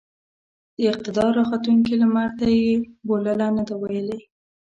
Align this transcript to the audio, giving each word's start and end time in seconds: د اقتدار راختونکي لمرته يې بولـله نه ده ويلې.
د 0.77 0.79
اقتدار 0.91 1.31
راختونکي 1.39 1.93
لمرته 2.01 2.45
يې 2.57 2.71
بولـله 3.07 3.47
نه 3.57 3.63
ده 3.67 3.75
ويلې. 3.81 4.19